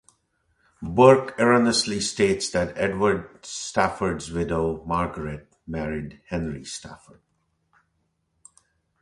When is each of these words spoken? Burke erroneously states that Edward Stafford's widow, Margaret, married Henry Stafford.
Burke 0.81 1.35
erroneously 1.37 1.99
states 1.99 2.49
that 2.49 2.75
Edward 2.75 3.45
Stafford's 3.45 4.31
widow, 4.31 4.83
Margaret, 4.83 5.53
married 5.67 6.21
Henry 6.25 6.63
Stafford. 6.65 7.21